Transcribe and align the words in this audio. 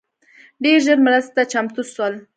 ډېر 0.63 0.77
ژر 0.85 0.99
مرستي 1.05 1.31
ته 1.35 1.41
چمتو 1.51 1.83
سول 1.93 2.13